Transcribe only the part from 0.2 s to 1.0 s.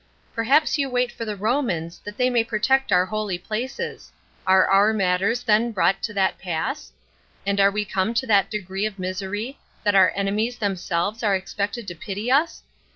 Perhaps you